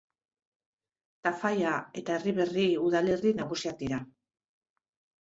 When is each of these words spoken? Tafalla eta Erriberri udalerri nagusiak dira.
Tafalla 1.27 1.75
eta 2.03 2.17
Erriberri 2.23 2.67
udalerri 2.89 3.37
nagusiak 3.45 3.81
dira. 3.87 4.05